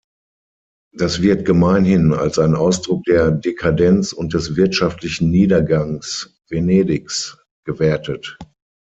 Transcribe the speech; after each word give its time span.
Das 0.97 1.21
wird 1.21 1.45
gemeinhin 1.45 2.11
als 2.11 2.39
ein 2.39 2.55
Ausdruck 2.55 3.03
der 3.03 3.29
Dekadenz 3.29 4.13
und 4.13 4.33
des 4.33 4.55
wirtschaftlichen 4.55 5.29
Niedergangs 5.29 6.41
Venedigs 6.49 7.37
gewertet. 7.65 8.35